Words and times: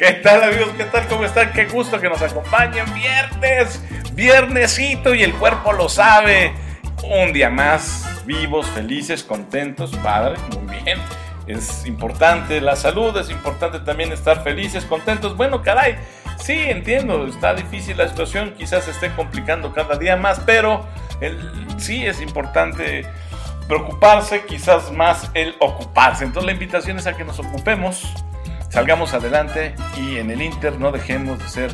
¿Qué 0.00 0.12
tal 0.12 0.42
amigos? 0.42 0.70
¿Qué 0.78 0.84
tal? 0.84 1.06
¿Cómo 1.08 1.26
están? 1.26 1.52
Qué 1.52 1.66
gusto 1.66 2.00
que 2.00 2.08
nos 2.08 2.22
acompañen. 2.22 2.86
Viernes, 2.94 3.84
viernesito 4.14 5.14
y 5.14 5.22
el 5.22 5.34
cuerpo 5.34 5.74
lo 5.74 5.90
sabe. 5.90 6.54
Un 7.04 7.34
día 7.34 7.50
más, 7.50 8.22
vivos, 8.24 8.66
felices, 8.68 9.22
contentos, 9.22 9.94
padre, 10.02 10.36
muy 10.58 10.80
bien. 10.80 10.98
Es 11.46 11.84
importante 11.84 12.62
la 12.62 12.76
salud, 12.76 13.14
es 13.18 13.28
importante 13.28 13.78
también 13.80 14.10
estar 14.10 14.42
felices, 14.42 14.86
contentos. 14.86 15.36
Bueno, 15.36 15.60
caray, 15.60 15.98
sí, 16.38 16.54
entiendo, 16.54 17.26
está 17.26 17.52
difícil 17.52 17.98
la 17.98 18.08
situación, 18.08 18.54
quizás 18.56 18.86
se 18.86 18.92
esté 18.92 19.12
complicando 19.14 19.74
cada 19.74 19.98
día 19.98 20.16
más, 20.16 20.40
pero 20.46 20.86
sí 21.76 22.06
es 22.06 22.22
importante 22.22 23.04
preocuparse, 23.68 24.46
quizás 24.46 24.90
más 24.92 25.30
el 25.34 25.56
ocuparse. 25.58 26.24
Entonces 26.24 26.46
la 26.46 26.52
invitación 26.52 26.98
es 26.98 27.06
a 27.06 27.14
que 27.14 27.24
nos 27.24 27.38
ocupemos, 27.38 28.14
salgamos 28.70 29.12
adelante 29.12 29.74
y 29.96 30.16
en 30.16 30.30
el 30.30 30.40
Inter 30.40 30.78
no 30.78 30.90
dejemos 30.90 31.38
de 31.38 31.48
ser 31.48 31.70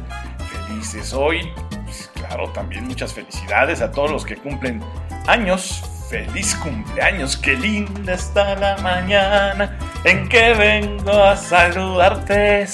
felices. 0.67 1.13
Hoy, 1.13 1.53
pues, 1.85 2.11
claro, 2.15 2.51
también 2.51 2.85
muchas 2.87 3.13
felicidades 3.13 3.81
a 3.81 3.93
todos 3.93 4.11
los 4.11 4.25
que 4.25 4.37
cumplen 4.37 4.83
años. 5.27 5.85
Feliz 6.11 6.55
cumpleaños, 6.55 7.37
qué 7.37 7.55
linda 7.55 8.15
está 8.15 8.55
la 8.55 8.77
mañana 8.79 9.77
en 10.05 10.29
que 10.29 10.55
vengo 10.55 11.11
a 11.11 11.37
saludarte. 11.37 12.65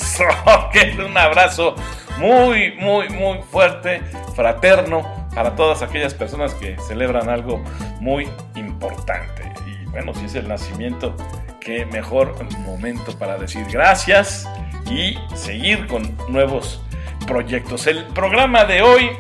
Un 1.07 1.17
abrazo 1.17 1.75
muy, 2.19 2.73
muy, 2.73 3.09
muy 3.09 3.39
fuerte, 3.51 4.03
fraterno 4.37 5.29
para 5.35 5.57
todas 5.57 5.81
aquellas 5.81 6.13
personas 6.13 6.53
que 6.53 6.77
celebran 6.87 7.31
algo 7.31 7.65
muy 8.01 8.29
importante. 8.55 9.51
Y 9.67 9.87
bueno, 9.87 10.13
si 10.13 10.27
es 10.27 10.35
el 10.35 10.47
nacimiento, 10.47 11.17
qué 11.65 11.87
mejor 11.87 12.35
momento 12.61 13.17
para 13.19 13.39
decir 13.39 13.65
gracias 13.71 14.49
y 14.91 15.17
seguir 15.35 15.87
con 15.87 16.17
nuevos 16.29 16.83
proyectos. 17.27 17.87
El 17.87 18.05
programa 18.09 18.65
de 18.65 18.83
hoy 18.83 19.11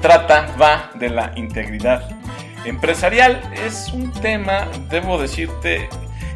trata, 0.00 0.54
va 0.60 0.90
de 0.94 1.10
la 1.10 1.32
integridad 1.36 2.08
empresarial. 2.64 3.40
Es 3.52 3.88
un 3.92 4.12
tema, 4.12 4.68
debo 4.88 5.20
decirte, 5.20 5.88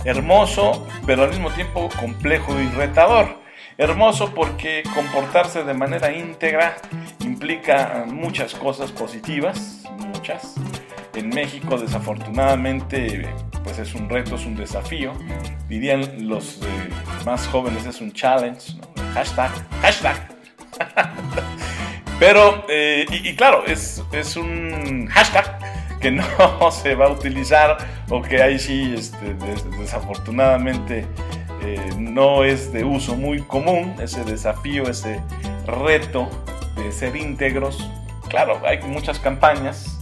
hermoso, 0.05 0.87
pero 1.07 1.23
al 1.23 1.31
mismo 1.31 1.51
tiempo 1.51 1.89
complejo 2.01 2.61
y 2.61 2.67
retador. 2.69 3.43
Hermoso 3.79 4.35
porque 4.35 4.83
comportarse 4.95 5.65
de 5.65 5.75
manera 5.75 6.13
íntegra 6.13 6.77
implica 7.21 8.05
muchas 8.07 8.55
cosas 8.55 8.93
positivas, 8.93 9.85
muchas. 9.99 10.55
En 11.15 11.29
México 11.29 11.79
desafortunadamente 11.79 13.29
pues 13.65 13.79
es 13.79 13.95
un 13.95 14.09
reto, 14.09 14.37
es 14.37 14.47
un 14.47 14.55
desafío. 14.55 15.13
Dirían 15.69 16.29
los 16.29 16.59
eh, 16.63 16.67
más 17.25 17.47
jóvenes 17.49 17.87
es 17.87 18.01
un 18.01 18.13
challenge, 18.13 18.75
hashtag, 19.15 19.51
hashtag. 19.81 20.29
Pero, 22.21 22.65
eh, 22.69 23.07
y, 23.11 23.35
claro, 23.35 23.65
es, 23.67 24.03
es, 24.13 24.37
un 24.37 25.09
hashtag 25.09 25.59
que 26.01 26.11
no 26.13 26.25
se 26.71 26.95
va 26.95 27.07
a 27.07 27.11
utilizar 27.11 27.79
o 28.09 28.23
que 28.23 28.41
ahí 28.41 28.59
sí 28.59 28.95
este, 28.97 29.35
desafortunadamente 29.79 31.07
eh, 31.63 31.81
no 31.99 32.45
es 32.45 32.73
de 32.73 32.85
uso 32.85 33.17
muy 33.17 33.41
común, 33.41 33.97
ese 34.01 34.23
desafío, 34.25 34.89
ese 34.89 35.21
reto 35.67 36.29
de 36.77 36.93
ser 36.93 37.17
íntegros. 37.17 37.91
Claro, 38.29 38.61
hay 38.65 38.81
muchas 38.83 39.19
campañas, 39.19 39.99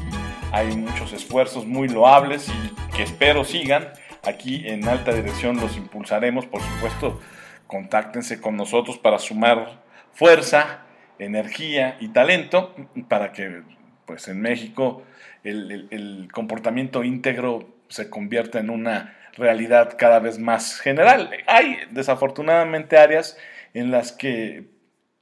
hay 0.52 0.76
muchos 0.76 1.12
esfuerzos 1.12 1.66
muy 1.66 1.88
loables 1.88 2.48
y 2.48 2.94
que 2.94 3.02
espero 3.02 3.42
sigan. 3.44 3.88
Aquí 4.22 4.68
en 4.68 4.86
alta 4.86 5.12
dirección 5.12 5.56
los 5.56 5.76
impulsaremos, 5.76 6.46
por 6.46 6.60
supuesto, 6.60 7.20
contáctense 7.66 8.40
con 8.40 8.56
nosotros 8.56 8.98
para 8.98 9.18
sumar 9.18 9.82
fuerza, 10.12 10.82
energía 11.18 11.96
y 12.00 12.08
talento 12.08 12.74
para 13.08 13.32
que 13.32 13.62
pues 14.06 14.28
en 14.28 14.40
México 14.40 15.02
el 15.42 16.28
comportamiento 16.32 17.02
íntegro 17.02 17.66
se 17.88 18.10
convierta 18.10 18.60
en 18.60 18.70
una 18.70 19.16
realidad 19.36 19.96
cada 19.98 20.18
vez 20.18 20.38
más 20.38 20.80
general. 20.80 21.30
Hay 21.46 21.78
desafortunadamente 21.90 22.98
áreas 22.98 23.38
en 23.74 23.90
las 23.90 24.12
que 24.12 24.66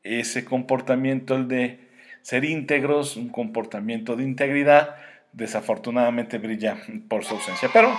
ese 0.02 0.44
comportamiento, 0.44 1.36
el 1.36 1.48
de 1.48 1.88
ser 2.22 2.44
íntegros, 2.44 3.16
un 3.16 3.28
comportamiento 3.28 4.16
de 4.16 4.24
integridad, 4.24 4.96
desafortunadamente 5.32 6.38
brilla 6.38 6.78
por 7.08 7.24
su 7.24 7.34
ausencia. 7.34 7.68
Pero 7.72 7.90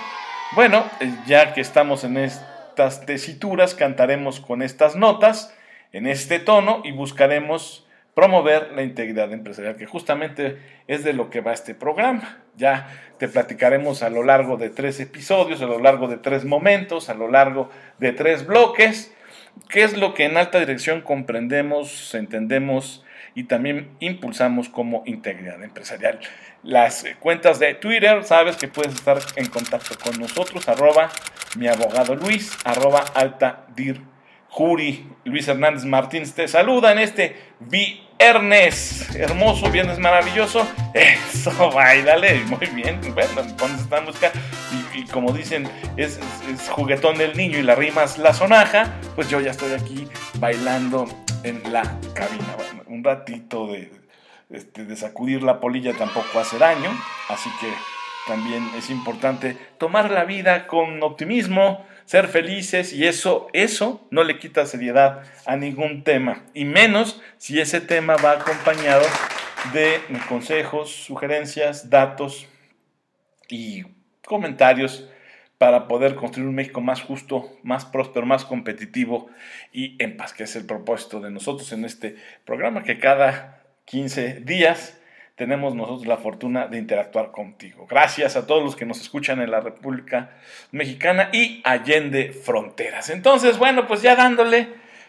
bueno, 0.54 0.84
ya 1.26 1.54
que 1.54 1.60
estamos 1.60 2.04
en 2.04 2.16
estas 2.16 3.06
tesituras, 3.06 3.74
cantaremos 3.74 4.40
con 4.40 4.62
estas 4.62 4.96
notas, 4.96 5.54
en 5.92 6.06
este 6.06 6.38
tono 6.38 6.82
y 6.84 6.92
buscaremos 6.92 7.86
promover 8.14 8.72
la 8.72 8.82
integridad 8.82 9.32
empresarial, 9.32 9.76
que 9.76 9.86
justamente 9.86 10.58
es 10.86 11.04
de 11.04 11.14
lo 11.14 11.30
que 11.30 11.40
va 11.40 11.52
este 11.52 11.74
programa. 11.74 12.38
Ya 12.56 12.88
te 13.18 13.28
platicaremos 13.28 14.02
a 14.02 14.10
lo 14.10 14.22
largo 14.22 14.56
de 14.56 14.68
tres 14.68 15.00
episodios, 15.00 15.62
a 15.62 15.66
lo 15.66 15.78
largo 15.78 16.08
de 16.08 16.18
tres 16.18 16.44
momentos, 16.44 17.08
a 17.08 17.14
lo 17.14 17.30
largo 17.30 17.70
de 17.98 18.12
tres 18.12 18.46
bloques, 18.46 19.14
qué 19.68 19.84
es 19.84 19.96
lo 19.96 20.12
que 20.12 20.24
en 20.24 20.36
alta 20.36 20.60
dirección 20.60 21.00
comprendemos, 21.00 22.14
entendemos 22.14 23.04
y 23.34 23.44
también 23.44 23.90
impulsamos 24.00 24.68
como 24.68 25.02
integridad 25.06 25.62
empresarial. 25.62 26.20
Las 26.62 27.04
cuentas 27.18 27.58
de 27.58 27.74
Twitter, 27.74 28.22
sabes 28.24 28.56
que 28.56 28.68
puedes 28.68 28.94
estar 28.94 29.18
en 29.34 29.46
contacto 29.46 29.96
con 29.98 30.20
nosotros, 30.20 30.68
arroba 30.68 31.10
mi 31.56 31.66
abogado 31.66 32.14
Luis, 32.14 32.56
arroba 32.64 33.04
alta 33.14 33.66
dir 33.74 34.00
Juri, 34.52 35.08
Luis 35.24 35.48
Hernández 35.48 35.84
Martínez 35.84 36.34
te 36.34 36.46
saluda 36.46 36.92
en 36.92 36.98
este 36.98 37.36
viernes, 37.58 39.08
hermoso, 39.16 39.70
viernes 39.70 39.98
maravilloso. 39.98 40.68
Eso, 40.94 41.70
bailale, 41.70 42.40
muy 42.44 42.66
bien. 42.74 43.00
Bueno, 43.14 43.42
cuando 43.58 43.82
están 43.82 44.04
buscando, 44.04 44.38
y, 44.94 45.04
como 45.06 45.32
dicen, 45.32 45.66
es, 45.96 46.20
juguetón 46.68 47.16
del 47.16 47.34
niño 47.34 47.58
y 47.58 47.62
la 47.62 47.74
rima 47.74 48.04
es 48.04 48.18
la 48.18 48.34
sonaja, 48.34 48.92
pues 49.14 49.30
yo 49.30 49.40
ya 49.40 49.52
estoy 49.52 49.72
aquí 49.72 50.06
bailando 50.34 51.06
en 51.44 51.72
la 51.72 51.82
cabina. 52.14 52.54
un 52.86 53.02
ratito 53.02 53.68
de, 53.68 54.01
este, 54.52 54.84
de 54.84 54.96
sacudir 54.96 55.42
la 55.42 55.60
polilla 55.60 55.94
tampoco 55.94 56.38
hace 56.38 56.58
daño, 56.58 56.90
así 57.28 57.50
que 57.60 57.68
también 58.26 58.68
es 58.76 58.90
importante 58.90 59.56
tomar 59.78 60.10
la 60.10 60.24
vida 60.24 60.66
con 60.66 61.02
optimismo 61.02 61.84
ser 62.04 62.28
felices 62.28 62.92
y 62.92 63.06
eso, 63.06 63.48
eso 63.52 64.06
no 64.10 64.24
le 64.24 64.38
quita 64.38 64.66
seriedad 64.66 65.22
a 65.46 65.56
ningún 65.56 66.04
tema, 66.04 66.44
y 66.54 66.64
menos 66.64 67.20
si 67.38 67.60
ese 67.60 67.80
tema 67.80 68.16
va 68.16 68.32
acompañado 68.32 69.04
de 69.72 70.00
consejos, 70.28 70.90
sugerencias, 70.90 71.88
datos 71.88 72.46
y 73.48 73.84
comentarios 74.26 75.08
para 75.58 75.86
poder 75.86 76.16
construir 76.16 76.48
un 76.48 76.56
México 76.56 76.80
más 76.80 77.02
justo, 77.02 77.56
más 77.62 77.84
próspero, 77.84 78.26
más 78.26 78.44
competitivo 78.44 79.30
y 79.72 79.96
en 80.02 80.16
paz, 80.16 80.32
que 80.32 80.42
es 80.42 80.56
el 80.56 80.66
propósito 80.66 81.20
de 81.20 81.30
nosotros 81.30 81.72
en 81.72 81.84
este 81.84 82.16
programa 82.44 82.82
que 82.82 82.98
cada 82.98 83.61
15 83.92 84.40
días 84.46 84.98
tenemos 85.36 85.74
nosotros 85.74 86.06
la 86.06 86.16
fortuna 86.16 86.66
de 86.66 86.78
interactuar 86.78 87.30
contigo. 87.30 87.86
Gracias 87.86 88.36
a 88.36 88.46
todos 88.46 88.62
los 88.62 88.74
que 88.74 88.86
nos 88.86 88.98
escuchan 89.02 89.42
en 89.42 89.50
la 89.50 89.60
República 89.60 90.30
Mexicana 90.70 91.28
y 91.30 91.60
allende 91.62 92.32
fronteras. 92.32 93.10
Entonces, 93.10 93.58
bueno, 93.58 93.86
pues 93.86 94.00
ya 94.00 94.16
dándole, 94.16 94.68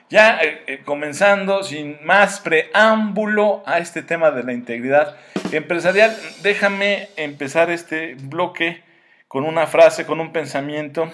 ya 0.09 0.38
eh, 0.41 0.63
eh, 0.67 0.81
comenzando 0.83 1.63
sin 1.63 1.97
más 2.03 2.41
preámbulo 2.41 3.63
a 3.66 3.77
este 3.77 4.01
tema 4.01 4.31
de 4.31 4.44
la 4.44 4.51
integridad 4.51 5.15
empresarial, 5.53 6.13
déjame 6.41 7.07
empezar 7.15 7.69
este 7.69 8.15
bloque 8.15 8.83
con 9.29 9.45
una 9.45 9.65
frase, 9.65 10.05
con 10.05 10.19
un 10.19 10.33
pensamiento 10.33 11.09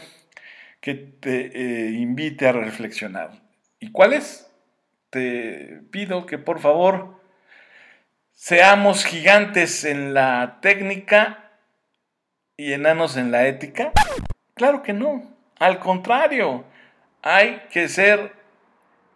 que 0.81 0.95
te 0.95 1.51
eh, 1.53 1.91
invite 1.91 2.47
a 2.47 2.51
reflexionar. 2.51 3.29
¿Y 3.79 3.91
cuál 3.91 4.13
es? 4.13 4.49
Te 5.11 5.81
pido 5.91 6.25
que 6.25 6.39
por 6.39 6.59
favor 6.59 7.18
seamos 8.39 9.03
gigantes 9.03 9.83
en 9.83 10.13
la 10.13 10.59
técnica 10.61 11.51
y 12.55 12.71
enanos 12.71 13.17
en 13.17 13.31
la 13.31 13.47
ética? 13.47 13.91
Claro 14.53 14.81
que 14.81 14.93
no. 14.93 15.23
Al 15.59 15.79
contrario, 15.79 16.63
hay 17.21 17.63
que 17.69 17.89
ser 17.89 18.31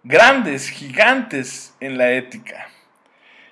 grandes, 0.04 0.70
gigantes 0.70 1.74
en 1.80 1.98
la 1.98 2.12
ética. 2.12 2.68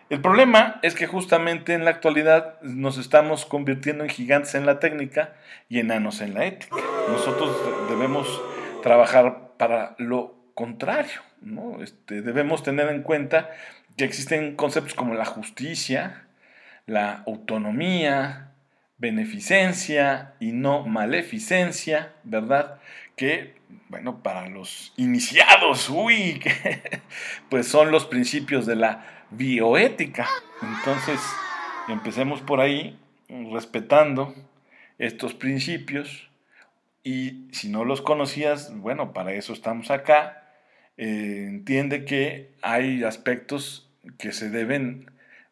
El 0.10 0.20
problema 0.20 0.78
es 0.82 0.94
que 0.94 1.08
justamente 1.08 1.74
en 1.74 1.86
la 1.86 1.92
actualidad 1.92 2.62
nos 2.62 2.98
estamos 2.98 3.46
convirtiendo 3.46 4.04
en 4.04 4.10
gigantes 4.10 4.56
en 4.56 4.66
la 4.66 4.82
técnica 4.82 5.36
y 5.70 5.80
enanos 5.80 6.20
en 6.20 6.34
la 6.34 6.44
ética. 6.48 6.76
Nosotros 7.08 7.56
debemos 7.90 8.42
trabajar 8.84 9.54
para 9.58 9.96
lo 10.00 10.36
contrario. 10.54 11.22
¿no? 11.40 11.82
Este, 11.82 12.22
debemos 12.22 12.62
tener 12.62 12.90
en 12.90 13.04
cuenta 13.04 13.50
que 13.98 14.06
existen 14.06 14.56
conceptos 14.56 14.94
como 14.94 15.14
la 15.14 15.26
justicia, 15.26 16.28
la 16.86 17.24
autonomía, 17.28 18.52
beneficencia 18.98 20.34
y 20.40 20.52
no 20.52 20.86
maleficencia, 20.86 22.14
¿verdad? 22.24 22.80
Que 23.16 23.62
bueno, 23.90 24.24
para 24.24 24.48
los 24.48 24.94
iniciados, 24.98 25.90
uy, 25.90 26.42
pues 27.50 27.68
son 27.68 27.92
los 27.92 28.06
principios 28.06 28.66
de 28.66 28.76
la 28.76 29.26
bioética. 29.32 30.30
Entonces, 30.62 31.20
empecemos 31.88 32.42
por 32.42 32.62
ahí, 32.62 32.98
respetando 33.52 34.34
estos 34.98 35.34
principios. 35.34 36.30
Y 37.04 37.48
si 37.52 37.70
no 37.70 37.84
los 37.84 38.02
conocías, 38.02 38.74
bueno, 38.76 39.14
para 39.14 39.34
eso 39.34 39.54
estamos 39.54 39.92
acá. 39.92 40.41
Eh, 40.98 41.48
entiende 41.48 42.06
que 42.06 42.52
hay 42.62 43.04
aspectos 43.04 43.90
que 44.18 44.32
se 44.32 44.50
deben 44.50 45.10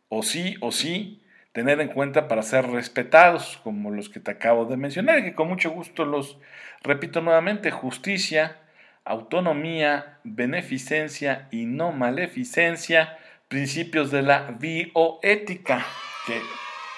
o 0.10 0.24
sí 0.24 0.56
o 0.60 0.72
sí 0.72 1.22
tener 1.52 1.82
en 1.82 1.90
cuenta 1.90 2.28
para 2.28 2.44
ser 2.44 2.68
respetados, 2.68 3.60
como 3.64 3.92
los 3.92 4.10
que 4.10 4.20
te 4.20 4.32
acabo 4.32 4.66
de 4.66 4.78
mencionar, 4.78 5.24
que 5.24 5.34
con 5.34 5.48
mucho 5.48 5.72
gusto 5.72 6.06
los 6.06 6.38
repito 6.84 7.22
nuevamente, 7.22 7.72
justicia, 7.72 8.58
autonomía, 9.04 10.20
beneficencia 10.24 11.48
y 11.52 11.66
no 11.66 11.92
maleficencia, 11.92 13.18
principios 13.48 14.12
de 14.12 14.22
la 14.22 14.56
bioética, 14.60 15.86
que 16.28 16.40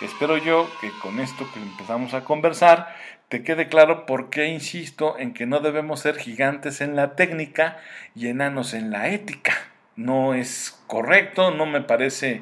espero 0.05 0.37
yo 0.37 0.69
que 0.81 0.89
con 1.01 1.19
esto 1.19 1.47
que 1.53 1.59
empezamos 1.59 2.13
a 2.13 2.23
conversar 2.23 2.93
te 3.31 3.43
quede 3.43 3.69
claro 3.69 4.05
por 4.05 4.29
qué 4.29 4.47
insisto 4.47 5.17
en 5.17 5.33
que 5.33 5.45
no 5.45 5.61
debemos 5.61 6.01
ser 6.01 6.17
gigantes 6.17 6.81
en 6.81 6.97
la 6.97 7.15
técnica 7.15 7.77
y 8.13 8.27
enanos 8.27 8.73
en 8.73 8.91
la 8.91 9.07
ética. 9.07 9.53
No 9.95 10.33
es 10.33 10.77
correcto, 10.85 11.49
no 11.49 11.65
me 11.65 11.79
parece 11.79 12.41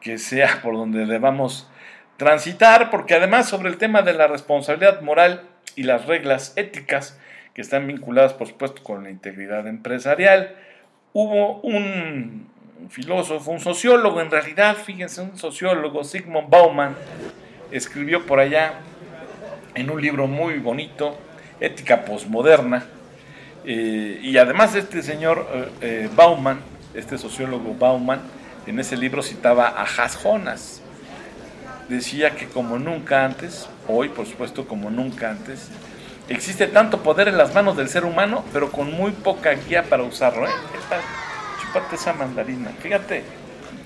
que 0.00 0.18
sea 0.18 0.60
por 0.62 0.74
donde 0.74 1.04
debamos 1.06 1.68
transitar, 2.16 2.90
porque 2.90 3.16
además 3.16 3.48
sobre 3.48 3.70
el 3.70 3.76
tema 3.76 4.02
de 4.02 4.12
la 4.12 4.28
responsabilidad 4.28 5.00
moral 5.00 5.48
y 5.74 5.82
las 5.82 6.06
reglas 6.06 6.52
éticas 6.54 7.18
que 7.52 7.60
están 7.60 7.88
vinculadas, 7.88 8.32
por 8.32 8.46
supuesto, 8.46 8.84
con 8.84 9.02
la 9.02 9.10
integridad 9.10 9.66
empresarial, 9.66 10.54
hubo 11.12 11.60
un 11.62 12.48
filósofo, 12.88 13.50
un 13.50 13.58
sociólogo 13.58 14.20
en 14.20 14.30
realidad, 14.30 14.76
fíjense, 14.76 15.22
un 15.22 15.36
sociólogo, 15.36 16.04
Sigmund 16.04 16.48
Bauman, 16.48 16.94
escribió 17.72 18.26
por 18.26 18.38
allá 18.38 18.74
en 19.74 19.90
un 19.90 20.00
libro 20.00 20.26
muy 20.26 20.58
bonito, 20.58 21.18
Ética 21.60 22.04
Postmoderna, 22.04 22.86
eh, 23.64 24.18
y 24.22 24.36
además 24.38 24.74
este 24.74 25.02
señor 25.02 25.46
eh, 25.52 25.68
eh, 25.80 26.10
Bauman, 26.14 26.60
este 26.94 27.18
sociólogo 27.18 27.74
Bauman, 27.74 28.20
en 28.66 28.80
ese 28.80 28.96
libro 28.96 29.22
citaba 29.22 29.68
a 29.68 29.82
Has 29.82 30.16
Jonas. 30.16 30.82
Decía 31.88 32.36
que 32.36 32.46
como 32.46 32.78
nunca 32.78 33.24
antes, 33.24 33.68
hoy 33.88 34.08
por 34.08 34.26
supuesto 34.26 34.66
como 34.66 34.90
nunca 34.90 35.30
antes, 35.30 35.68
existe 36.28 36.66
tanto 36.68 37.02
poder 37.02 37.28
en 37.28 37.36
las 37.36 37.54
manos 37.54 37.76
del 37.76 37.88
ser 37.88 38.04
humano, 38.04 38.44
pero 38.52 38.70
con 38.70 38.92
muy 38.92 39.10
poca 39.10 39.52
guía 39.52 39.82
para 39.82 40.04
usarlo. 40.04 40.46
¿eh? 40.46 40.52
chupate 41.60 41.96
esa 41.96 42.12
mandarina. 42.12 42.70
Fíjate 42.80 43.24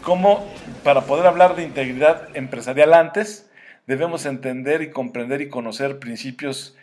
cómo 0.03 0.47
para 0.83 1.03
poder 1.03 1.27
hablar 1.27 1.57
de 1.57 1.65
integridad 1.65 2.29
empresarial 2.35 2.95
antes, 2.95 3.47
debemos 3.87 4.27
entender 4.27 4.83
y 4.83 4.91
comprender 4.91 5.41
y 5.41 5.49
conocer 5.49 5.99
principios 5.99 6.77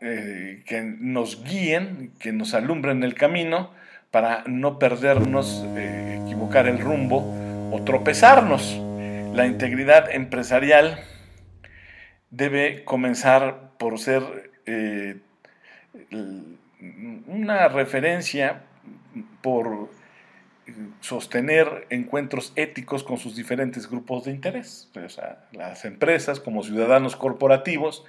eh, 0.00 0.62
que 0.66 0.82
nos 0.82 1.44
guíen, 1.44 2.12
que 2.18 2.32
nos 2.32 2.54
alumbren 2.54 3.02
el 3.02 3.14
camino, 3.14 3.70
para 4.10 4.42
no 4.46 4.78
perdernos, 4.78 5.64
eh, 5.76 6.20
equivocar 6.24 6.66
el 6.66 6.78
rumbo 6.78 7.70
o 7.72 7.82
tropezarnos. 7.84 8.80
La 9.34 9.46
integridad 9.46 10.10
empresarial 10.10 10.98
debe 12.30 12.84
comenzar 12.84 13.70
por 13.78 13.98
ser 13.98 14.50
eh, 14.66 15.18
una 17.26 17.68
referencia 17.68 18.62
por 19.42 19.90
sostener 21.00 21.86
encuentros 21.90 22.52
éticos 22.56 23.04
con 23.04 23.18
sus 23.18 23.36
diferentes 23.36 23.88
grupos 23.88 24.24
de 24.24 24.32
interés. 24.32 24.90
las 25.52 25.84
empresas 25.84 26.40
como 26.40 26.62
ciudadanos 26.62 27.16
corporativos 27.16 28.04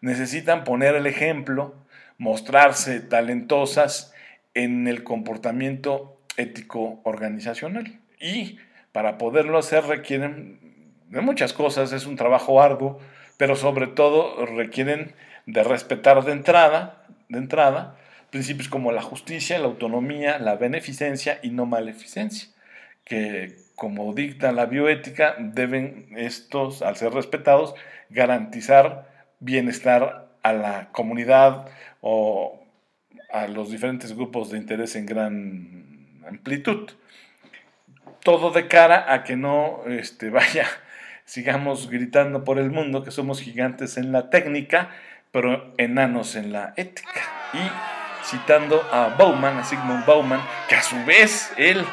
necesitan 0.00 0.64
poner 0.64 0.94
el 0.94 1.06
ejemplo, 1.06 1.74
mostrarse 2.18 3.00
talentosas 3.00 4.14
en 4.54 4.88
el 4.88 5.04
comportamiento 5.04 6.20
ético 6.36 7.00
organizacional. 7.04 8.00
Y 8.20 8.58
para 8.92 9.18
poderlo 9.18 9.58
hacer 9.58 9.84
requieren 9.84 10.58
de 11.08 11.20
muchas 11.20 11.52
cosas, 11.52 11.92
es 11.92 12.06
un 12.06 12.16
trabajo 12.16 12.60
arduo, 12.60 12.98
pero 13.36 13.56
sobre 13.56 13.86
todo 13.86 14.44
requieren 14.46 15.14
de 15.46 15.62
respetar 15.62 16.24
de 16.24 16.32
entrada, 16.32 17.04
de 17.28 17.38
entrada 17.38 17.96
principios 18.36 18.68
como 18.68 18.92
la 18.92 19.00
justicia, 19.00 19.58
la 19.58 19.64
autonomía, 19.64 20.38
la 20.38 20.56
beneficencia 20.56 21.38
y 21.42 21.48
no 21.48 21.64
maleficencia, 21.64 22.50
que 23.02 23.56
como 23.74 24.12
dicta 24.12 24.52
la 24.52 24.66
bioética, 24.66 25.36
deben 25.38 26.08
estos, 26.14 26.82
al 26.82 26.96
ser 26.96 27.14
respetados, 27.14 27.74
garantizar 28.10 29.08
bienestar 29.40 30.28
a 30.42 30.52
la 30.52 30.88
comunidad 30.92 31.66
o 32.02 32.62
a 33.32 33.46
los 33.48 33.70
diferentes 33.70 34.14
grupos 34.14 34.50
de 34.50 34.58
interés 34.58 34.96
en 34.96 35.06
gran 35.06 36.20
amplitud. 36.28 36.90
Todo 38.22 38.50
de 38.50 38.68
cara 38.68 39.14
a 39.14 39.24
que 39.24 39.36
no 39.36 39.80
este, 39.86 40.28
vaya, 40.38 40.66
sigamos 41.24 41.88
gritando 41.88 42.44
por 42.44 42.58
el 42.58 42.70
mundo 42.70 43.02
que 43.02 43.10
somos 43.10 43.40
gigantes 43.40 43.96
en 43.96 44.12
la 44.12 44.28
técnica, 44.28 44.90
pero 45.30 45.72
enanos 45.78 46.36
en 46.36 46.52
la 46.52 46.74
ética. 46.76 47.22
Y 47.54 47.95
citando 48.26 48.82
a 48.92 49.14
Bauman, 49.16 49.58
a 49.58 49.64
Sigmund 49.64 50.04
Bauman, 50.04 50.40
que 50.68 50.74
a 50.74 50.82
su 50.82 50.96
vez 51.04 51.52
él, 51.56 51.84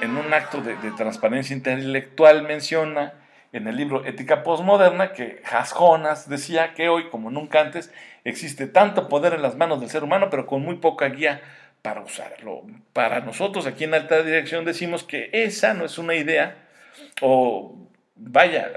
en, 0.00 0.16
un 0.16 0.32
acto 0.32 0.60
de, 0.60 0.76
de 0.76 0.90
transparencia 0.92 1.56
intelectual, 1.56 2.42
menciona 2.42 3.14
en 3.52 3.66
el 3.66 3.76
libro 3.76 4.04
Ética 4.04 4.42
Postmoderna 4.42 5.12
que 5.12 5.40
Has 5.50 5.72
Jonas 5.72 6.28
decía 6.28 6.74
que 6.74 6.88
hoy, 6.88 7.08
como 7.08 7.30
nunca 7.30 7.60
antes, 7.60 7.92
existe 8.24 8.66
tanto 8.66 9.08
poder 9.08 9.32
en 9.32 9.42
las 9.42 9.56
manos 9.56 9.80
del 9.80 9.88
ser 9.88 10.04
humano, 10.04 10.28
pero 10.30 10.46
con 10.46 10.62
muy 10.62 10.76
poca 10.76 11.08
guía 11.08 11.40
para 11.82 12.02
usarlo. 12.02 12.62
Para 12.92 13.20
nosotros 13.20 13.66
aquí 13.66 13.84
en 13.84 13.94
Alta 13.94 14.22
Dirección 14.22 14.64
decimos 14.64 15.04
que 15.04 15.30
esa 15.32 15.72
no 15.72 15.84
es 15.84 15.98
una 15.98 16.14
idea, 16.14 16.56
o 17.22 17.88
vaya, 18.16 18.70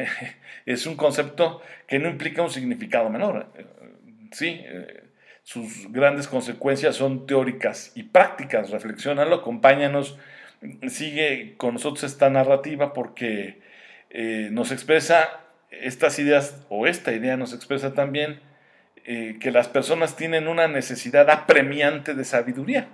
es 0.66 0.86
un 0.86 0.96
concepto 0.96 1.60
que 1.86 1.98
no 1.98 2.08
implica 2.08 2.42
un 2.42 2.50
significado 2.50 3.10
menor. 3.10 3.48
Sí, 4.32 4.62
eh, 4.64 5.04
sus 5.44 5.92
grandes 5.92 6.26
consecuencias 6.26 6.96
son 6.96 7.26
teóricas 7.26 7.92
y 7.94 8.04
prácticas. 8.04 8.70
Reflexionalo, 8.70 9.36
acompáñanos, 9.36 10.18
sigue 10.88 11.54
con 11.56 11.74
nosotros 11.74 12.04
esta 12.04 12.30
narrativa 12.30 12.92
porque 12.92 13.60
eh, 14.10 14.48
nos 14.50 14.72
expresa 14.72 15.40
estas 15.70 16.18
ideas, 16.18 16.64
o 16.68 16.86
esta 16.86 17.12
idea 17.12 17.36
nos 17.36 17.52
expresa 17.52 17.94
también 17.94 18.40
eh, 19.04 19.36
que 19.38 19.50
las 19.50 19.68
personas 19.68 20.16
tienen 20.16 20.48
una 20.48 20.66
necesidad 20.66 21.28
apremiante 21.28 22.14
de 22.14 22.24
sabiduría. 22.24 22.88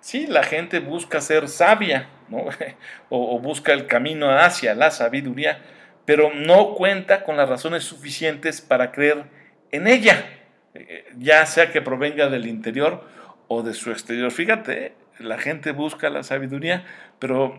Sí, 0.00 0.26
la 0.26 0.42
gente 0.42 0.80
busca 0.80 1.20
ser 1.20 1.48
sabia, 1.48 2.08
o, 3.10 3.38
busca 3.40 3.72
el 3.72 3.86
camino 3.86 4.30
hacia 4.30 4.74
la 4.74 4.90
sabiduría, 4.90 5.60
pero 6.06 6.32
no 6.32 6.74
cuenta 6.74 7.24
con 7.24 7.36
las 7.36 7.48
razones 7.48 7.84
suficientes 7.84 8.60
para 8.60 8.90
creer 8.90 9.24
en 9.70 9.86
ella, 9.86 10.24
ya 11.18 11.46
sea 11.46 11.70
que 11.70 11.82
provenga 11.82 12.28
del 12.28 12.46
interior 12.46 13.04
o 13.48 13.62
de 13.62 13.74
su 13.74 13.90
exterior. 13.90 14.30
Fíjate, 14.30 14.94
la 15.18 15.38
gente 15.38 15.72
busca 15.72 16.10
la 16.10 16.22
sabiduría, 16.22 16.84
pero 17.18 17.58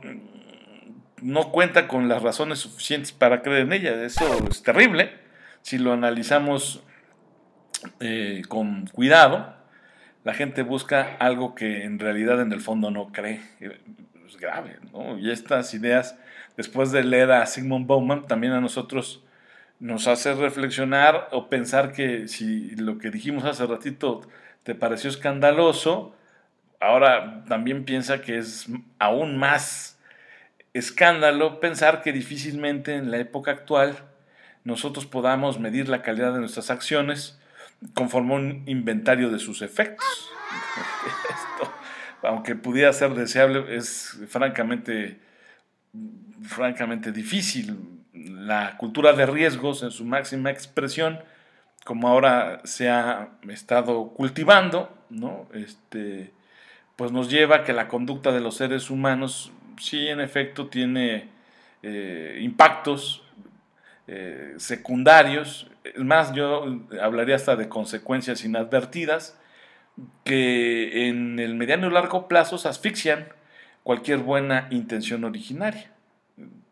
no 1.22 1.51
cuenta 1.51 1.88
con 1.88 2.07
las 2.07 2.22
razones 2.22 2.60
suficientes 2.60 3.12
para 3.12 3.41
creer 3.41 3.62
en 3.62 3.74
ella. 3.74 4.03
Eso 4.03 4.48
es 4.50 4.63
terrible. 4.63 5.12
Si 5.62 5.77
lo 5.77 5.93
analizamos 5.93 6.84
eh, 8.00 8.43
con 8.48 8.88
cuidado, 8.88 9.55
la 10.24 10.34
gente 10.34 10.63
busca 10.63 11.15
algo 11.19 11.55
que 11.55 11.84
en 11.84 12.00
realidad 12.00 12.41
en 12.41 12.51
el 12.51 12.62
fondo 12.62 12.91
no 12.91 13.12
cree. 13.12 13.41
Es 13.60 14.38
grave, 14.38 14.77
¿no? 14.91 15.17
Y 15.17 15.31
estas 15.31 15.74
ideas, 15.74 16.17
después 16.57 16.91
de 16.91 17.03
leer 17.03 17.31
a 17.31 17.45
Sigmund 17.45 17.88
Bauman, 17.88 18.27
también 18.27 18.53
a 18.53 18.62
nosotros 18.62 19.25
nos 19.79 20.08
hace 20.08 20.34
reflexionar 20.34 21.27
o 21.32 21.50
pensar 21.50 21.91
que 21.91 22.27
si 22.27 22.75
lo 22.75 22.98
que 22.98 23.12
dijimos 23.12 23.44
hace 23.46 23.65
ratito 23.65 24.22
te 24.63 24.75
pareció 24.75 25.10
escandaloso, 25.10 26.15
ahora 26.79 27.44
también 27.46 27.86
piensa 27.86 28.22
que 28.22 28.38
es 28.38 28.67
aún 29.00 29.38
más 29.38 30.00
escándalo 30.74 31.60
pensar 31.60 32.01
que 32.01 32.12
difícilmente 32.12 32.96
en 32.96 33.10
la 33.10 33.17
época 33.17 33.51
actual 33.51 33.98
nosotros 34.65 35.05
podamos 35.05 35.60
medir 35.60 35.88
la 35.88 36.01
calidad 36.01 36.34
de 36.34 36.39
nuestras 36.39 36.70
acciones 36.70 37.39
conforme 37.94 38.34
un 38.34 38.63
inventario 38.65 39.29
de 39.29 39.39
sus 39.39 39.62
efectos. 39.62 40.29
Esto, 41.29 41.74
aunque 42.24 42.55
pudiera 42.55 42.91
ser 42.91 43.13
deseable, 43.13 43.75
es 43.75 44.20
francamente, 44.27 45.20
francamente 46.41 47.12
difícil. 47.12 47.94
La 48.45 48.77
cultura 48.77 49.13
de 49.13 49.25
riesgos 49.25 49.81
en 49.81 49.91
su 49.91 50.05
máxima 50.05 50.51
expresión 50.51 51.19
como 51.83 52.07
ahora 52.07 52.61
se 52.63 52.89
ha 52.89 53.29
estado 53.49 54.09
cultivando, 54.09 54.89
¿no? 55.09 55.47
Este, 55.53 56.31
pues 56.95 57.11
nos 57.11 57.29
lleva 57.29 57.57
a 57.57 57.63
que 57.63 57.73
la 57.73 57.87
conducta 57.87 58.31
de 58.31 58.41
los 58.41 58.55
seres 58.55 58.89
humanos 58.89 59.51
sí 59.79 60.07
en 60.07 60.19
efecto 60.19 60.67
tiene 60.67 61.29
eh, 61.83 62.39
impactos 62.41 63.23
eh, 64.07 64.53
secundarios, 64.57 65.67
más, 65.97 66.33
yo 66.33 66.65
hablaría 67.01 67.35
hasta 67.35 67.55
de 67.55 67.69
consecuencias 67.69 68.43
inadvertidas 68.43 69.37
que 70.23 71.07
en 71.07 71.39
el 71.39 71.55
mediano 71.55 71.87
y 71.87 71.91
largo 71.91 72.27
plazo 72.27 72.55
asfixian 72.67 73.27
cualquier 73.83 74.19
buena 74.19 74.67
intención 74.71 75.23
originaria. 75.23 75.91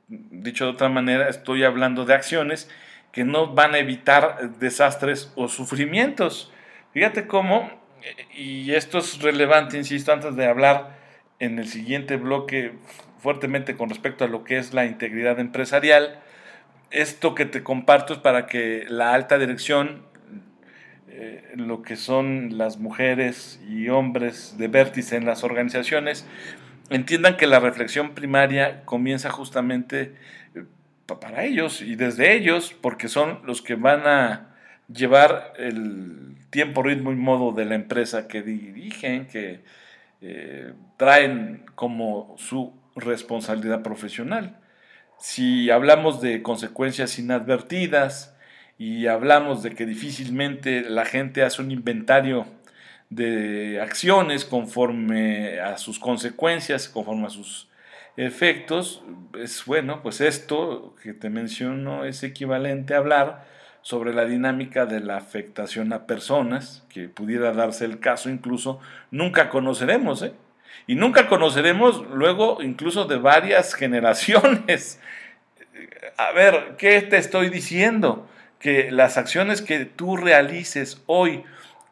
Dicho 0.08 0.66
de 0.66 0.72
otra 0.72 0.90
manera, 0.90 1.30
estoy 1.30 1.64
hablando 1.64 2.06
de 2.06 2.14
acciones 2.14 2.70
que 3.12 3.24
no 3.24 3.54
van 3.54 3.76
a 3.76 3.78
evitar 3.78 4.58
desastres 4.60 5.32
o 5.36 5.48
sufrimientos. 5.48 6.52
Fíjate 6.92 7.28
cómo, 7.28 7.70
y 8.36 8.74
esto 8.74 8.98
es 8.98 9.22
relevante, 9.22 9.78
insisto, 9.78 10.12
antes 10.12 10.36
de 10.36 10.46
hablar 10.46 10.98
en 11.40 11.60
el 11.60 11.68
siguiente 11.68 12.18
bloque 12.18 12.74
fuertemente 13.20 13.78
con 13.78 13.90
respecto 13.90 14.26
a 14.26 14.28
lo 14.28 14.44
que 14.44 14.58
es 14.58 14.74
la 14.74 14.86
integridad 14.86 15.40
empresarial, 15.40 16.20
esto 16.92 17.34
que 17.36 17.46
te 17.46 17.64
comparto 17.64 18.14
es 18.14 18.20
para 18.20 18.46
que 18.46 18.86
la 18.88 19.14
alta 19.14 19.38
dirección, 19.38 20.04
eh, 21.08 21.54
lo 21.56 21.82
que 21.82 21.96
son 21.96 22.58
las 22.58 22.78
mujeres 22.78 23.62
y 23.68 23.90
hombres 23.90 24.58
de 24.58 24.68
vértice 24.68 25.16
en 25.16 25.26
las 25.26 25.44
organizaciones, 25.44 26.28
entiendan 26.96 27.38
que 27.38 27.48
la 27.48 27.60
reflexión 27.60 28.14
primaria 28.14 28.84
comienza 28.86 29.30
justamente 29.30 30.16
eh, 30.56 30.64
para 31.06 31.44
ellos 31.44 31.82
y 31.82 31.96
desde 31.96 32.36
ellos, 32.36 32.76
porque 32.80 33.08
son 33.08 33.42
los 33.46 33.62
que 33.62 33.76
van 33.76 34.08
a 34.08 34.56
llevar 34.88 35.54
el 35.58 36.36
tiempo, 36.50 36.84
ritmo 36.84 37.12
y 37.12 37.16
modo 37.16 37.52
de 37.52 37.66
la 37.66 37.76
empresa 37.76 38.28
que 38.28 38.42
dirigen, 38.42 39.28
que 39.28 39.64
eh, 40.22 40.74
traen 40.98 41.66
como 41.76 42.36
su 42.38 42.74
responsabilidad 42.96 43.82
profesional. 43.82 44.60
Si 45.20 45.70
hablamos 45.70 46.22
de 46.22 46.42
consecuencias 46.42 47.18
inadvertidas 47.18 48.36
y 48.78 49.08
hablamos 49.08 49.64
de 49.64 49.74
que 49.76 49.86
difícilmente 49.86 50.82
la 50.82 51.06
gente 51.06 51.44
hace 51.44 51.62
un 51.62 51.72
inventario 51.72 52.46
de 53.16 53.80
acciones 53.82 54.46
conforme 54.46 55.60
a 55.60 55.78
sus 55.78 56.00
consecuencias, 56.00 56.90
conforme 56.90 57.28
a 57.28 57.30
sus 57.30 57.68
efectos, 58.18 59.04
es 59.40 59.66
bueno, 59.66 60.02
pues 60.02 60.22
esto 60.22 60.96
que 61.02 61.14
te 61.14 61.30
menciono 61.30 62.06
es 62.06 62.24
equivalente 62.24 62.94
a 62.94 62.98
hablar 62.98 63.46
sobre 63.82 64.14
la 64.14 64.26
dinámica 64.26 64.86
de 64.86 65.00
la 65.02 65.18
afectación 65.18 65.92
a 65.94 66.06
personas, 66.08 66.84
que 66.90 67.10
pudiera 67.10 67.52
darse 67.52 67.86
el 67.86 68.00
caso 68.00 68.30
incluso, 68.30 68.80
nunca 69.12 69.50
conoceremos, 69.50 70.24
¿eh? 70.24 70.34
Y 70.88 70.96
nunca 70.96 71.28
conoceremos 71.28 72.06
luego 72.10 72.62
incluso 72.62 73.06
de 73.06 73.18
varias 73.18 73.74
generaciones. 73.76 75.00
A 76.18 76.32
ver, 76.32 76.76
¿qué 76.78 77.02
te 77.02 77.18
estoy 77.18 77.50
diciendo? 77.50 78.28
Que 78.60 78.92
las 78.92 79.18
acciones 79.18 79.62
que 79.62 79.86
tú 79.86 80.18
realices 80.18 81.02
hoy 81.06 81.44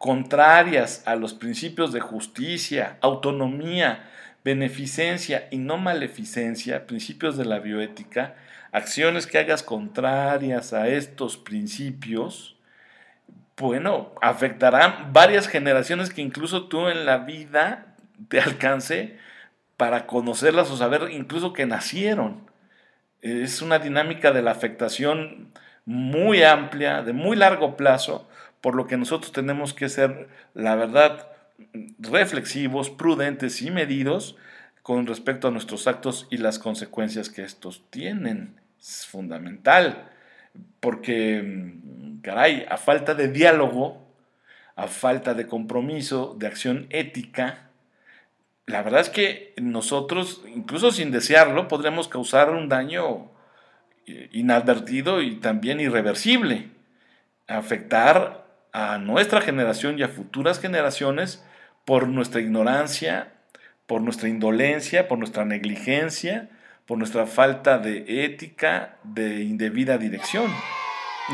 contrarias 0.02 1.04
a 1.06 1.16
los 1.16 1.36
principios 1.36 1.94
de 1.94 2.00
justicia, 2.00 2.98
autonomía, 3.02 4.10
beneficencia 4.44 5.48
y 5.52 5.60
no 5.60 5.78
maleficencia, 5.78 6.88
principios 6.88 7.38
de 7.38 7.46
la 7.46 7.60
bioética, 7.60 8.34
acciones 8.72 9.28
que 9.28 9.38
hagas 9.38 9.62
contrarias 9.62 10.74
a 10.74 10.88
estos 10.88 11.38
principios, 11.38 12.58
bueno, 13.56 14.16
afectarán 14.24 15.14
varias 15.14 15.48
generaciones 15.48 16.10
que 16.10 16.24
incluso 16.24 16.68
tú 16.68 16.88
en 16.88 17.06
la 17.06 17.20
vida 17.20 17.94
te 18.28 18.42
alcance 18.42 19.20
para 19.78 20.08
conocerlas 20.08 20.72
o 20.72 20.78
saber 20.78 21.12
incluso 21.12 21.54
que 21.54 21.68
nacieron. 21.68 22.50
Es 23.22 23.62
una 23.62 23.78
dinámica 23.78 24.32
de 24.32 24.42
la 24.42 24.50
afectación 24.50 25.52
muy 25.86 26.42
amplia, 26.42 27.04
de 27.04 27.14
muy 27.14 27.38
largo 27.38 27.78
plazo, 27.78 28.28
por 28.62 28.76
lo 28.76 28.88
que 28.88 28.98
nosotros 28.98 29.32
tenemos 29.32 29.74
que 29.74 29.90
ser, 29.90 30.30
la 30.54 30.76
verdad, 30.76 31.28
reflexivos, 32.00 32.90
prudentes 32.90 33.62
y 33.62 33.72
medidos 33.72 34.38
con 34.84 35.06
respecto 35.06 35.48
a 35.48 35.52
nuestros 35.52 35.88
actos 35.88 36.28
y 36.32 36.38
las 36.38 36.60
consecuencias 36.60 37.30
que 37.30 37.44
estos 37.44 37.84
tienen. 37.90 38.56
Es 38.80 39.06
fundamental, 39.06 40.10
porque, 40.80 41.76
caray, 42.22 42.66
a 42.70 42.78
falta 42.78 43.14
de 43.14 43.28
diálogo, 43.28 44.08
a 44.76 44.88
falta 44.88 45.34
de 45.34 45.48
compromiso, 45.48 46.36
de 46.40 46.48
acción 46.48 46.88
ética, 46.90 47.70
la 48.66 48.84
verdad 48.84 49.02
es 49.02 49.10
que 49.10 49.54
nosotros, 49.62 50.44
incluso 50.48 50.92
sin 50.92 51.12
desearlo, 51.12 51.68
podremos 51.68 52.08
causar 52.08 52.52
un 52.52 52.70
daño 52.70 53.30
eh, 54.08 54.30
inadvertido 54.32 55.22
y 55.22 55.36
también 55.36 55.80
irreversible, 55.80 56.70
afectar 57.48 58.46
a 58.74 58.98
nuestra 58.98 59.42
generación 59.42 60.00
y 60.00 60.04
a 60.04 60.08
futuras 60.08 60.60
generaciones 60.60 61.44
por 61.86 62.08
nuestra 62.08 62.42
ignorancia, 62.42 63.34
por 63.88 64.02
nuestra 64.02 64.30
indolencia, 64.30 65.08
por 65.08 65.18
nuestra 65.18 65.46
negligencia, 65.46 66.50
por 66.86 66.98
nuestra 66.98 67.26
falta 67.26 67.78
de 67.78 68.26
ética, 68.26 68.98
de 69.04 69.42
indebida 69.42 69.98
dirección. 69.98 70.52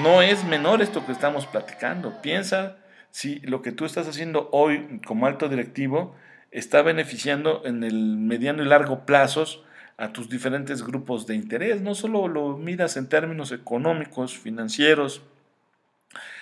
No 0.01 0.21
es 0.21 0.43
menor 0.43 0.81
esto 0.81 1.05
que 1.05 1.11
estamos 1.11 1.45
platicando. 1.47 2.21
Piensa 2.21 2.77
si 3.11 3.39
lo 3.39 3.61
que 3.61 3.71
tú 3.71 3.85
estás 3.85 4.07
haciendo 4.07 4.49
hoy 4.51 5.01
como 5.05 5.25
alto 5.25 5.49
directivo 5.49 6.15
está 6.51 6.81
beneficiando 6.81 7.63
en 7.65 7.83
el 7.83 8.17
mediano 8.17 8.63
y 8.63 8.67
largo 8.67 9.05
plazos 9.05 9.63
a 9.97 10.13
tus 10.13 10.29
diferentes 10.29 10.83
grupos 10.83 11.25
de 11.25 11.35
interés. 11.35 11.81
No 11.81 11.95
solo 11.95 12.27
lo 12.27 12.57
miras 12.57 12.97
en 12.97 13.09
términos 13.09 13.51
económicos, 13.51 14.37
financieros, 14.37 15.23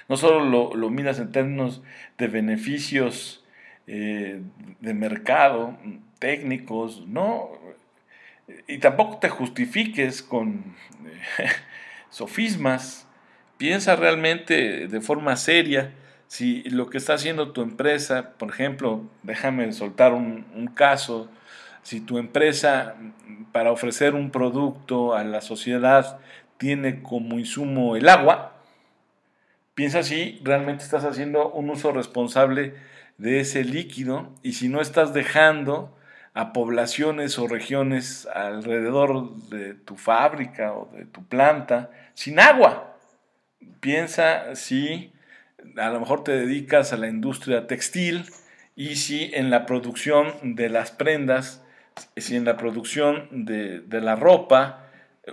no 0.07 0.17
solo 0.17 0.73
lo, 0.75 0.89
miras 0.89 1.19
en 1.19 1.31
términos 1.31 1.81
de 2.17 2.27
beneficios 2.27 3.43
eh, 3.87 4.41
de 4.79 4.93
mercado, 4.93 5.77
técnicos, 6.19 7.05
no. 7.07 7.49
Y 8.67 8.77
tampoco 8.77 9.17
te 9.17 9.29
justifiques 9.29 10.21
con 10.21 10.75
eh, 11.39 11.47
sofismas. 12.09 13.07
Piensa 13.57 13.95
realmente 13.95 14.87
de 14.87 15.01
forma 15.01 15.35
seria 15.35 15.91
si 16.27 16.63
lo 16.63 16.89
que 16.89 16.97
está 16.97 17.13
haciendo 17.13 17.51
tu 17.51 17.61
empresa, 17.61 18.31
por 18.37 18.49
ejemplo, 18.49 19.03
déjame 19.23 19.71
soltar 19.71 20.13
un, 20.13 20.71
caso, 20.73 21.29
si 21.83 22.01
tu 22.01 22.17
empresa 22.17 22.95
para 23.51 23.71
ofrecer 23.71 24.15
un 24.15 24.31
producto 24.31 25.15
a 25.15 25.23
la 25.23 25.41
sociedad 25.41 26.19
tiene 26.57 27.01
como 27.01 27.37
insumo 27.37 27.95
el 27.95 28.09
agua, 28.09 28.54
piensa 29.75 30.03
si 30.03 30.39
realmente 30.43 30.83
estás 30.83 31.05
haciendo 31.05 31.51
un 31.51 31.69
uso 31.69 31.91
responsable 31.91 32.73
de 33.17 33.41
ese 33.41 33.63
líquido 33.63 34.33
y 34.41 34.53
si 34.53 34.67
no 34.67 34.81
estás 34.81 35.13
dejando 35.13 35.95
a 36.33 36.51
poblaciones 36.51 37.39
o 37.39 37.47
regiones 37.47 38.27
alrededor 38.33 39.35
de 39.49 39.73
tu 39.73 39.95
fábrica 39.95 40.73
o 40.73 40.89
de 40.93 41.05
tu 41.05 41.25
planta 41.25 41.91
sin 42.13 42.39
agua. 42.39 42.97
Piensa 43.79 44.55
si 44.55 45.13
a 45.77 45.89
lo 45.89 45.99
mejor 45.99 46.23
te 46.23 46.33
dedicas 46.33 46.91
a 46.91 46.97
la 46.97 47.07
industria 47.07 47.67
textil 47.67 48.25
y 48.75 48.95
si 48.95 49.31
en 49.33 49.49
la 49.49 49.65
producción 49.65 50.55
de 50.55 50.69
las 50.69 50.91
prendas, 50.91 51.63
si 52.17 52.35
en 52.35 52.43
la 52.43 52.57
producción 52.57 53.45
de, 53.45 53.83
la 53.89 54.17
ropa 54.17 54.89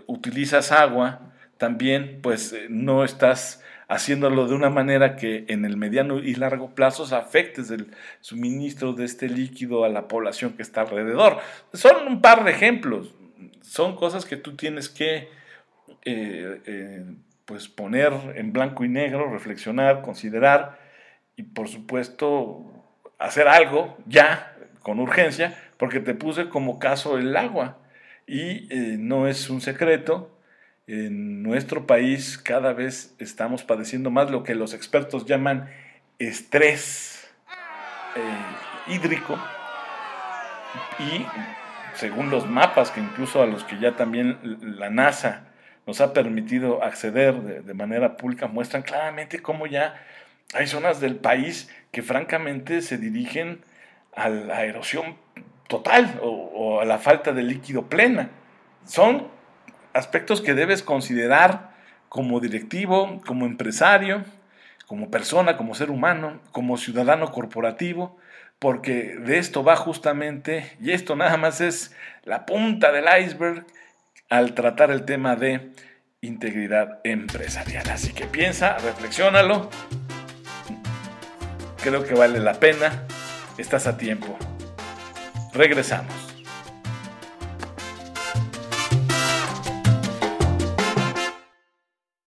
utilizas 0.07 0.71
agua, 0.71 1.33
también 1.59 2.21
pues 2.23 2.55
no 2.69 3.05
estás 3.05 3.63
haciéndolo 3.93 4.49
de 4.49 4.55
una 4.55 4.71
manera 4.71 5.17
que 5.17 5.45
en 5.49 5.67
el 5.67 5.77
mediano 5.77 6.19
y 6.19 6.35
largo 6.35 6.75
plazo 6.75 7.05
afectes 7.15 7.71
el 7.71 7.95
suministro 8.23 8.95
de 8.95 9.05
este 9.05 9.29
líquido 9.29 9.85
a 9.85 9.91
la 9.91 10.09
población 10.09 10.55
que 10.55 10.63
está 10.63 10.81
alrededor. 10.81 11.39
Son 11.75 12.07
un 12.07 12.23
par 12.23 12.45
de 12.45 12.53
ejemplos, 12.53 13.15
son 13.61 13.95
cosas 13.95 14.25
que 14.25 14.39
tú 14.39 14.57
tienes 14.57 14.89
que 14.89 15.29
eh, 16.07 17.05
pues 17.45 17.69
poner 17.69 18.15
en 18.35 18.55
blanco 18.55 18.83
y 18.83 18.89
negro, 18.89 19.31
reflexionar, 19.31 20.01
considerar 20.01 20.79
y 21.37 21.43
por 21.43 21.69
supuesto 21.69 22.65
hacer 23.19 23.47
algo 23.47 23.99
ya 24.07 24.57
con 24.81 25.01
urgencia, 25.01 25.55
porque 25.77 26.01
te 26.01 26.15
puse 26.15 26.49
como 26.49 26.79
caso 26.79 27.19
el 27.19 27.37
agua 27.37 27.77
y 28.27 28.73
eh, 28.73 28.97
no 28.99 29.29
es 29.29 29.51
un 29.51 29.61
secreto. 29.61 30.31
En 30.87 31.43
nuestro 31.43 31.87
país 31.87 32.39
cada 32.39 32.73
vez 32.73 33.15
estamos 33.19 33.62
padeciendo 33.62 34.11
más 34.11 34.31
lo 34.31 34.43
que 34.43 34.55
los 34.55 34.75
expertos 34.75 35.27
llaman 35.27 35.71
estrés 36.19 37.31
eh, 38.17 38.93
hídrico 38.93 39.39
y 40.99 41.25
según 41.95 42.31
los 42.31 42.49
mapas 42.49 42.91
que 42.91 43.01
incluso 43.01 43.43
a 43.43 43.47
los 43.47 43.65
que 43.65 43.79
ya 43.79 43.97
también 43.97 44.39
la 44.61 44.91
NASA 44.91 45.45
nos 45.87 46.01
ha 46.01 46.12
permitido 46.12 46.83
acceder 46.83 47.62
de, 47.65 47.75
manera 47.75 48.17
pública 48.17 48.47
muestran 48.47 48.83
claramente 48.83 49.41
cómo 49.41 49.67
ya 49.67 50.03
hay 50.55 50.67
zonas 50.67 51.01
del 51.01 51.17
país 51.17 51.71
que 51.91 52.03
francamente 52.03 52.83
se 52.83 52.99
dirigen 52.99 53.61
a 54.15 54.29
la 54.29 54.65
erosión 54.65 55.17
total 55.69 56.19
o, 56.23 56.81
a 56.81 56.85
la 56.85 56.99
falta 56.99 57.33
de 57.33 57.43
líquido 57.43 57.87
plena. 57.87 58.31
Son 58.85 59.29
aspectos 59.95 60.41
que 60.41 60.55
debes 60.55 60.83
considerar 60.83 61.73
como 62.09 62.41
directivo, 62.41 63.21
como 63.27 63.47
empresario, 63.47 64.25
como 64.87 65.11
persona, 65.11 65.57
como 65.57 65.75
ser 65.75 65.91
humano, 65.91 66.41
como 66.51 66.77
ciudadano 66.77 67.33
corporativo, 67.33 68.19
porque 68.59 69.17
de 69.17 69.39
esto 69.39 69.65
va 69.65 69.77
justamente, 69.77 70.77
y 70.81 70.93
esto 70.93 71.17
nada 71.17 71.37
más 71.37 71.61
es 71.61 71.95
la 72.25 72.45
punta 72.47 72.93
del 72.93 73.07
iceberg 73.23 73.67
al 74.29 74.55
tratar 74.55 74.91
el 74.91 75.05
tema 75.05 75.37
de 75.37 75.73
integridad 76.21 77.01
empresarial. 77.05 77.89
Así 77.91 78.13
que 78.13 78.27
piensa, 78.27 78.79
reflexiónalo. 78.79 79.69
Creo 81.83 82.05
que 82.05 82.15
vale 82.15 82.39
la 82.39 82.55
pena. 82.55 83.05
Estás 83.59 83.87
a 83.87 83.97
tiempo. 83.97 84.39
Regresamos. 85.53 86.22